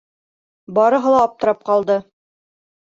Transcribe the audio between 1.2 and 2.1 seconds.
аптырап ҡалды.